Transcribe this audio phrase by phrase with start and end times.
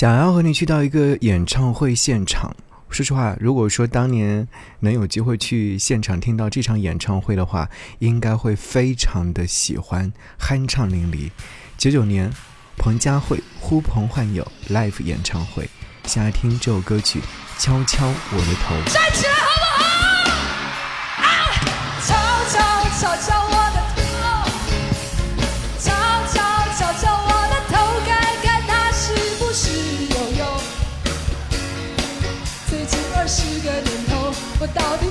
[0.00, 2.56] 想要和你去到一个演唱会现场。
[2.88, 10.10] 说实话，如果说当年能有机会去现场听到这场演唱会的话，应该会非常的喜欢，
[10.40, 11.30] 酣畅淋漓。
[11.76, 12.32] 九九年，
[12.78, 15.68] 彭佳慧呼朋唤友 live 演唱会，
[16.06, 17.20] 先来听这首歌曲
[17.62, 18.74] 《敲敲我的头》。
[18.90, 19.84] 站起来好不好？
[21.20, 21.28] 啊！
[22.06, 22.14] 敲
[22.48, 22.58] 敲
[22.98, 23.39] 敲敲
[34.60, 35.09] 我到底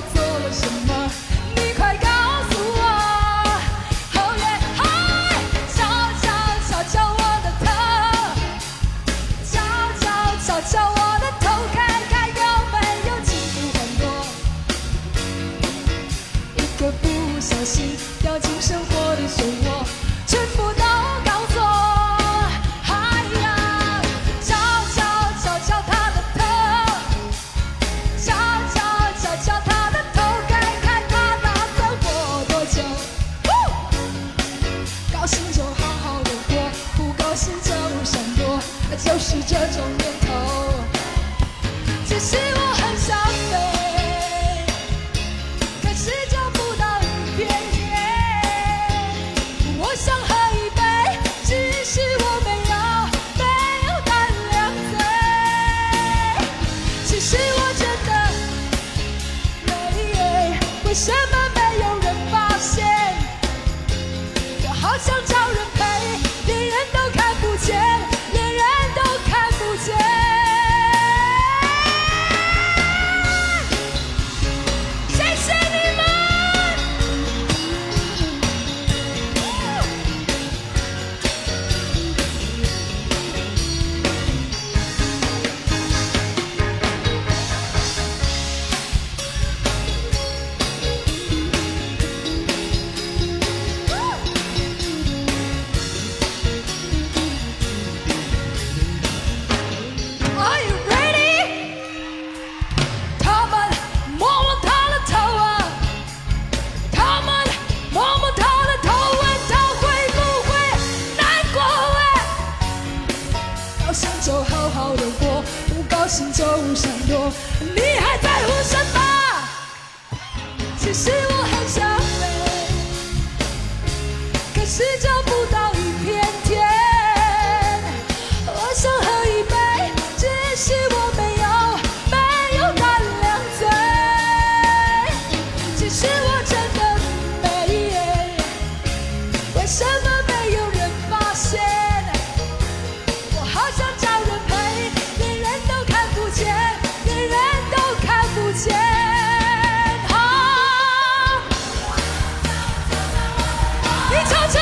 [154.10, 154.59] 你瞧瞧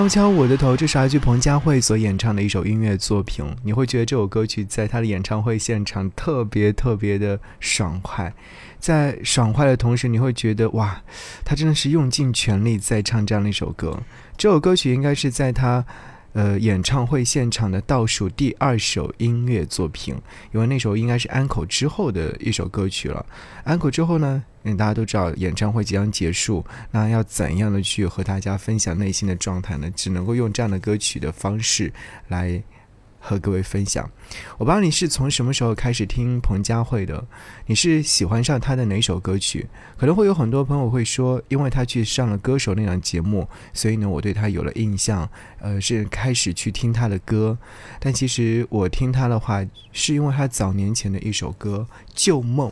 [0.00, 3.44] 敲敲我的头，这是来自彭佳慧所演唱的一首音乐作品。
[3.62, 8.32] 你会觉得这首歌曲在她的演唱会现场特别特别的爽快，
[8.78, 11.02] 在爽快的同时，你会觉得哇，
[11.44, 14.00] 她真的是用尽全力在唱这样的一首歌。
[14.38, 15.84] 这首歌曲应该是在她。
[16.32, 20.14] 呃，演唱会现场的倒数第二首音乐作品，
[20.52, 23.24] 因为那首应该是安口之后的一首歌曲了。
[23.64, 29.90] 安口之后呢，嗯，大家都知道演唱会即将结束，那要怎样的去和大家分享内心的状态呢？
[29.96, 31.92] 只能够用这样的歌曲的方式
[32.28, 32.62] 来
[33.20, 34.10] 和各位分享。
[34.58, 37.24] 我不知道你是从什么时候开始听彭佳慧的，
[37.66, 39.68] 你是喜欢上她的哪首歌曲？
[39.96, 45.28] 可能会有很多朋友会说，因为她去上了《歌手》那档节目，所以呢，我对她有了印象，
[45.60, 47.56] 呃，是开始去听她的歌。
[48.00, 52.68] 但其实我听她的话，是因为她早年前的一首歌《旧梦》，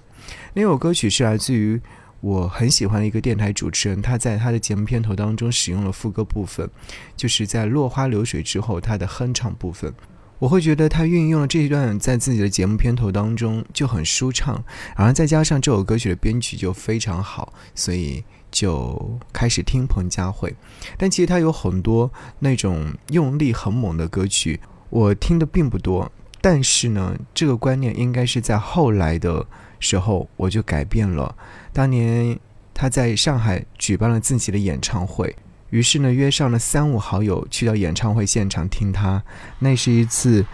[0.54, 1.80] 那首歌曲是来自于。
[2.20, 6.68] 我很喜欢的一个电台主持人，他在他的节目片头当中使用了副歌部分，
[7.16, 9.94] 就是在落花流水之后，他的哼唱部分。
[10.38, 14.62] 我会觉得他运用了这一段在自己的节目片头当中就很舒畅，
[14.96, 20.54] 然后再加上这首歌曲的编曲就非常好，所以就开始听彭佳慧。
[20.96, 26.10] 但其实他有很多那种用力很猛的歌曲，我听的并不多。
[26.40, 29.44] 但是呢，这个观念应该是在后来的
[29.80, 31.34] 时候我就改变了。
[31.72, 32.38] 当年
[32.72, 35.34] 他在上海举办了自己的演唱会。
[35.70, 39.22] 于是呢，约上了三五好友去到演唱会现场听他。
[39.58, 40.44] 那是一次，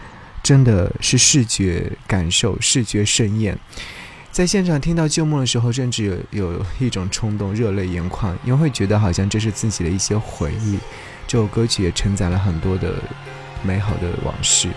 [0.43, 3.57] 真的是视觉感受、视觉盛宴。
[4.31, 10.77] 在现场听到旧梦的时候，甚至有有一种冲动，热泪盈眶，因为会觉得好像这是自己的一些回忆。
[11.25, 12.95] 这首歌曲也承载了很多的
[13.63, 14.69] 美好的往事。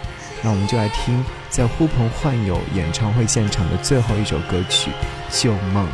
[0.45, 4.93] 那我们就来听在呼朋唤友演唱会现场的最后一首歌曲
[5.43, 5.85] 《旧梦》。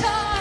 [0.00, 0.33] time.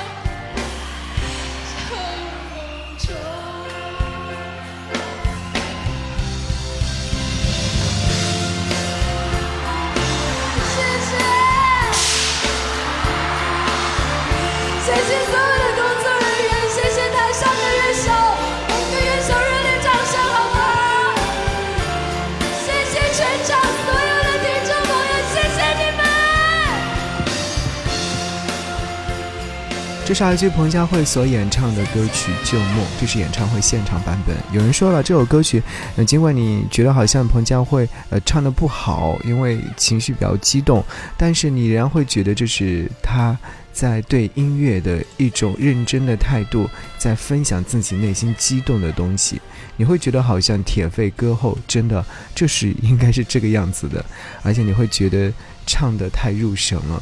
[30.13, 34.37] 这是来自彭佳慧所演唱的歌曲《旧梦》，这是演唱会现场版本。
[34.51, 35.59] 有人说了，这首歌曲，
[35.95, 40.85] 呃，尽管你觉得好像彭佳慧呃唱的不好，因为情绪比较激动，
[41.17, 43.35] 但是你仍然会觉得这是她
[43.71, 49.41] 在对音乐的一种认真的态度，在分享自己内心激动的东西。
[49.77, 52.05] 你会觉得好像铁肺歌后，真的
[52.35, 54.05] 这是应该是这个样子的，
[54.43, 55.33] 而且你会觉得
[55.65, 57.01] 唱的太入神了。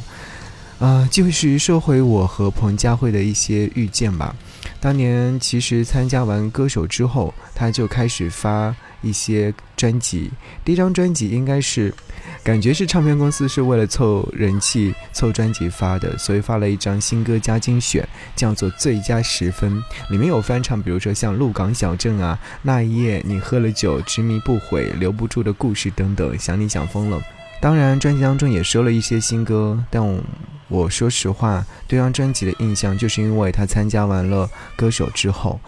[0.82, 4.34] 啊，继续说回我和彭佳慧的一些遇见吧。
[4.80, 10.28] 当年其实参加完歌手之后，他就开始发一些专辑。
[10.64, 11.94] 第一张专辑应该是，
[12.42, 19.72] 感觉是唱片公司是为了凑人气、凑专辑发的，所以发了一张新歌加精选，叫做《最佳十分》，
[20.10, 27.22] 里面有翻唱，比如说像《鹿港小镇》啊，《那一夜你喝了酒》，《执迷不悔》，《留不住的故事》等等，想你想疯了。
[27.62, 30.20] 当然，专辑当中也收了一些新歌，但我。
[30.68, 35.60] 我说实话，对张专辑的印象，就是因为他参加完了歌手之后，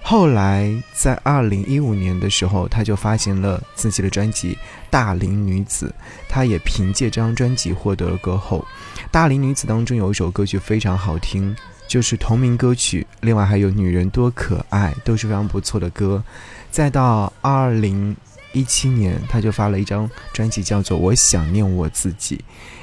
[0.00, 4.52] 后来在二零一五年的时候，他就发行了自己的专辑
[4.88, 5.92] 《大龄女子》，
[6.28, 8.64] 他也凭借这张专辑获得了歌后。
[9.10, 11.56] 《大龄女子》当中有一首歌曲非常好听，
[11.88, 16.22] 就是同名歌曲，另外还有《女人多可爱》，都是非常不错的歌。
[16.70, 18.16] 再到二零
[18.52, 22.36] 一七年，他就发了一张专辑，叫做《我想念我自己》。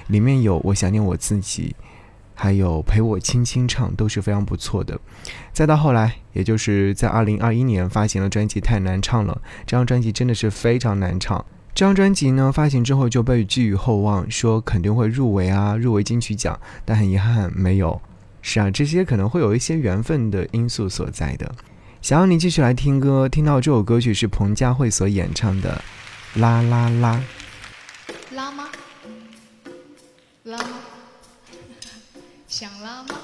[0.08, 1.76] 里面有我想念我自己，
[2.34, 5.00] 还有陪我轻轻唱，都是非常不错的。
[5.54, 11.46] 再到后来，也就是在二零二一年发行了专辑《太难唱了》，这张专辑真的是非常难唱。
[11.76, 18.02] 这张专辑呢发行之后就被寄予厚望，说肯定会入围啊，入围金曲奖，但很遗憾没有。
[18.42, 21.54] 是啊，这些可能会有一些缘分的因素所在的。
[22.02, 25.84] 想要你继续来听歌，听到这首歌曲是彭佳慧所演唱的
[26.40, 27.22] 《啦啦啦》。
[28.36, 28.70] 拉吗？
[30.44, 30.80] 拉吗？
[32.48, 33.16] 想拉吗？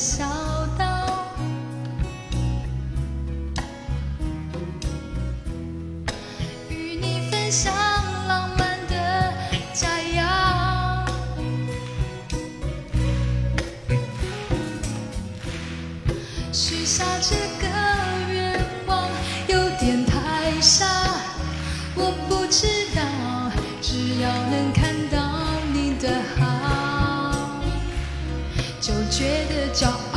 [0.00, 0.24] 小
[0.78, 0.84] 岛。
[6.68, 7.74] 与你分享
[8.28, 9.34] 浪漫的
[9.74, 11.04] 佳肴，
[16.52, 17.66] 许下这个
[29.78, 30.07] 저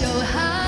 [0.00, 0.59] 就好。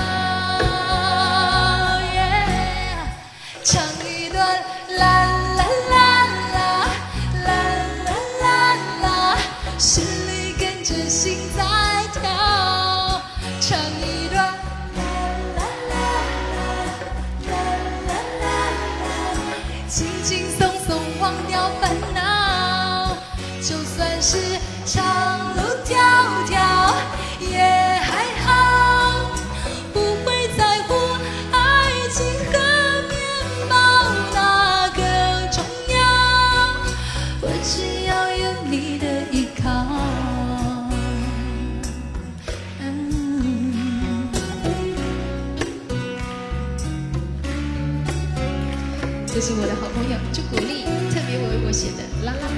[49.45, 52.53] 是我的好朋友朱古力特别为我写的啦啦啦。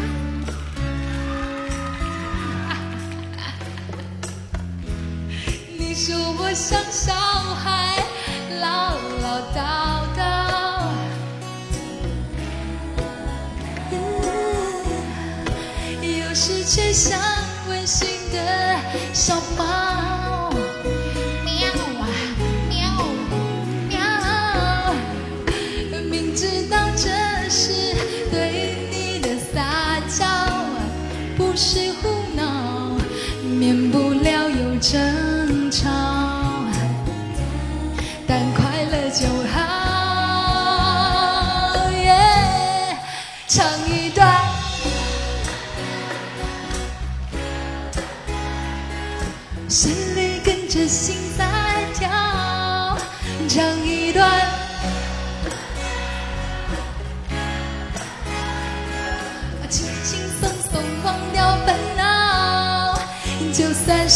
[5.80, 7.12] 你说我像小
[7.56, 7.98] 孩，
[8.62, 10.22] 唠唠叨叨，
[16.04, 17.20] 有时却像
[17.68, 18.80] 温馨的
[19.12, 19.85] 小猫。
[34.92, 35.89] 争吵
[38.27, 39.75] 但快乐就好。
[43.48, 44.27] 唱一段。
[49.68, 50.25] 心里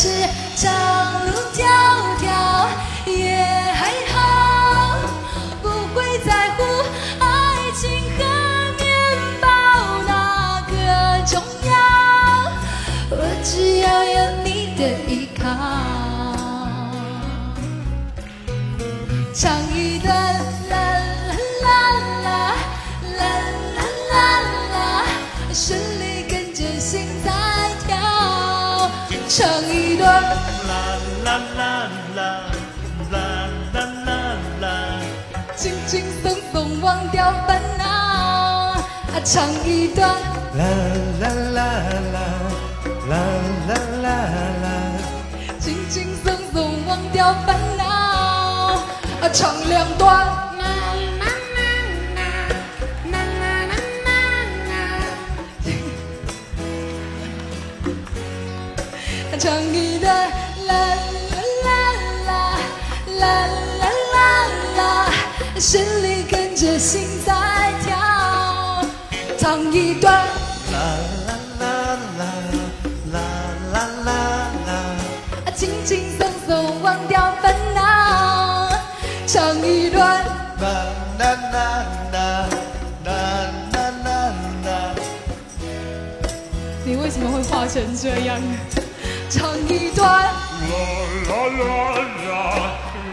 [0.02, 0.08] 是
[0.56, 1.69] 长路将
[39.32, 40.10] 唱一段
[40.58, 40.66] 啦
[41.22, 41.62] 啦啦
[42.14, 42.18] 啦
[43.08, 43.16] 啦
[43.68, 43.72] 啦
[44.02, 44.08] 啦
[44.64, 44.66] 啦，
[45.60, 46.56] 轻轻松松
[46.88, 47.84] 忘掉烦恼。
[49.22, 50.26] 啊，唱两段。
[59.38, 60.12] 唱一段
[60.66, 60.74] 啦啦
[61.66, 61.68] 啦
[62.26, 62.30] 啦
[63.20, 63.24] 啦
[63.78, 63.82] 啦
[64.12, 64.18] 啦
[64.76, 65.14] 啦，
[65.60, 67.39] 旋律跟着心在跳。
[69.50, 70.78] 唱一段啦
[71.28, 71.66] 啦啦
[72.20, 72.24] 啦
[73.12, 73.18] 啦
[73.74, 73.76] 啦
[74.06, 74.12] 啦
[74.68, 74.70] 啦，
[75.56, 75.90] 轻轻
[76.20, 78.70] 松松忘掉烦恼。
[79.26, 80.24] 唱一段
[80.62, 80.68] 啦
[81.18, 81.58] 啦啦
[82.14, 82.48] 啦
[83.04, 83.10] 啦
[83.74, 84.08] 啦啦
[84.66, 84.70] 啦。
[86.86, 88.40] 你为什么会画成这样？
[89.32, 90.30] 唱一段啦
[91.28, 92.30] 啦啦啦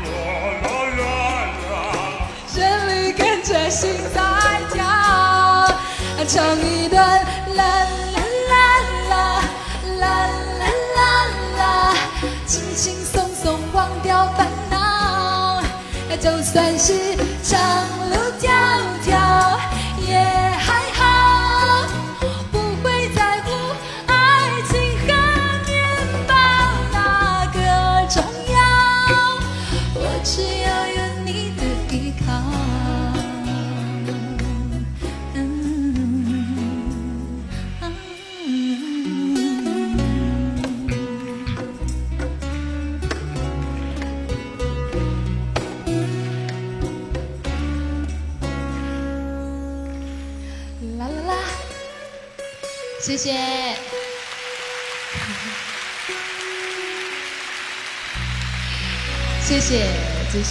[0.05, 0.13] 啦
[0.61, 1.01] 啦啦
[1.71, 1.75] 啦
[2.47, 2.55] 旋
[2.89, 4.36] 律跟着心在跳，
[6.29, 6.99] 唱一段
[7.55, 8.19] 啦啦
[8.51, 8.55] 啦
[9.09, 9.41] 啦
[10.01, 11.01] 啦啦啦
[11.57, 11.95] 啦，
[12.47, 15.63] 轻轻松松忘掉烦恼，
[16.21, 16.93] 就算是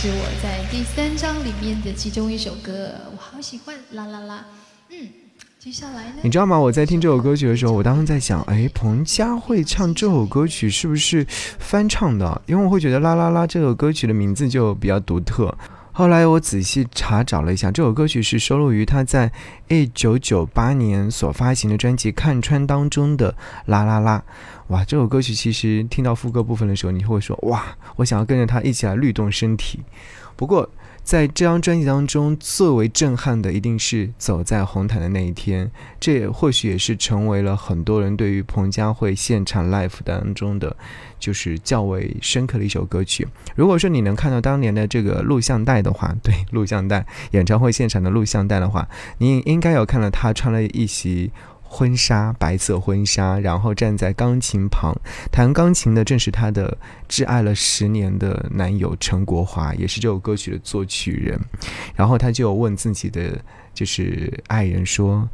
[0.06, 4.46] 是我在第三章里面的其中一首歌，我好喜欢啦啦啦。
[4.92, 5.10] 嗯，
[5.58, 6.30] 接下来呢你？
[6.30, 6.60] 知道吗？
[6.60, 11.26] 我在听这首歌曲的时候，我当时在想，哎，彭佳慧唱这首歌曲是不是
[11.58, 12.40] 翻唱的？
[12.46, 15.58] 因为我会觉得《啦啦啦》这首歌曲的名字就比较独特。
[15.92, 19.32] 后来我仔细查找了一下，这首歌曲是收录于他在
[19.70, 23.32] 一九九八年所发行的专辑《看穿》当中的
[23.66, 24.24] 《啦啦啦》。
[24.70, 27.64] 哇，这首歌曲其实听到副歌部分的时候，你会说哇，
[27.98, 29.80] 我想要跟着他一起来律动身体。
[30.36, 30.68] 不过，
[31.04, 40.76] 在这张专辑当中，最为震撼的一定是走在红毯的那一天，这也或许也是成为了很多人对于彭佳慧现场 live 当中的，
[41.20, 43.28] 就是较为深刻的一首歌曲。
[43.56, 51.32] 如果说你能看到当年的这个录像带的话，对，录像带演唱会现场的录像带的话，你应该有看到他穿了一袭。
[51.68, 54.96] 婚纱，白色婚纱，然后站在钢琴旁
[55.32, 56.78] 弹钢琴的正是她的
[57.10, 61.40] 挚爱了十年的男友陈国华，也是这首歌曲的作曲人。
[61.96, 63.40] 然后他就问自己的
[63.74, 65.28] 就是爱人说：“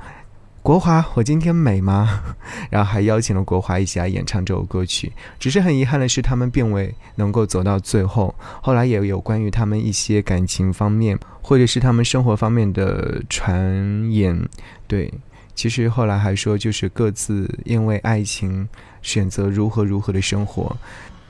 [0.63, 2.21] 国华，我今天美吗？”
[2.71, 5.11] 然后还邀请了国华一起来演唱这首歌曲。
[5.37, 8.33] 只是很遗憾的是，他们并未能够走到最后。
[8.61, 14.47] 后来也有关于他们一些感情方面，或者是他们生活方面的传言，
[14.87, 15.13] 对。
[15.61, 18.67] 其实后来还说，就是各自因为爱情
[19.03, 20.75] 选择如何如何的生活。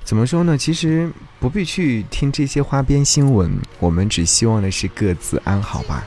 [0.05, 0.57] 怎么说呢？
[0.57, 6.05] 其实不必去听这些花边新闻，我们只希望的是各自安好吧。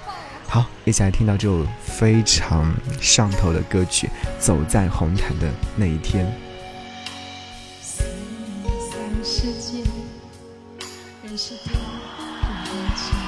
[0.48, 4.06] 好，一起来听到这首非常上头的歌曲
[4.38, 6.24] 《走在红毯的那一天》。
[7.82, 8.04] 四
[8.90, 9.84] 三世界，
[11.24, 11.72] 人是他
[12.40, 13.23] 很多情。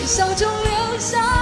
[0.00, 1.39] 微笑中留下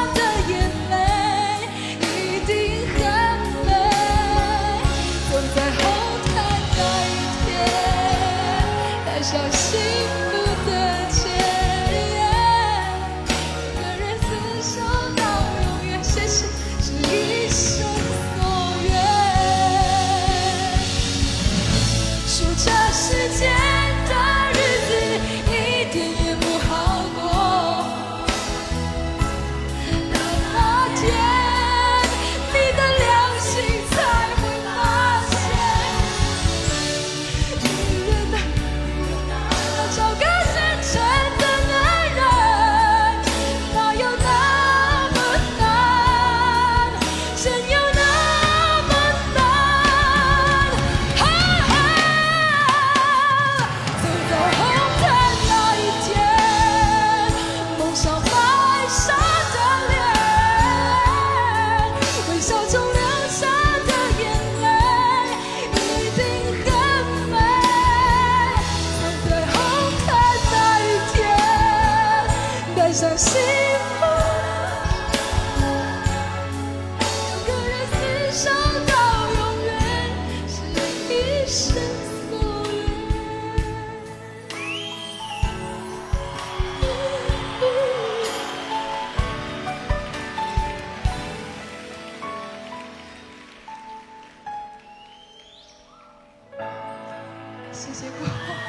[97.89, 98.68] 谢谢各位。